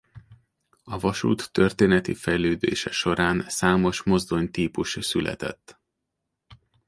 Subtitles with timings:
[0.83, 5.79] A vasút történeti fejlődése során számos mozdonytípus született.